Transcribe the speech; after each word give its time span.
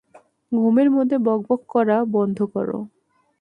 ঘুমের 0.51 0.87
মধ্যে 0.91 1.17
বকবক 1.19 1.61
করা 1.69 1.97
বন্ধ 2.15 2.37
কর। 2.53 2.67